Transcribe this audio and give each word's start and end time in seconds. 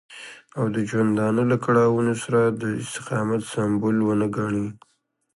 او 0.57 0.65
د 0.75 0.77
ژوندانه 0.89 1.41
له 1.51 1.57
کړاوونو 1.65 2.13
سره 2.23 2.41
د 2.61 2.63
استقامت 2.81 3.41
سمبول 3.53 3.97
ونه 4.01 4.27
ګڼي. 4.37 4.67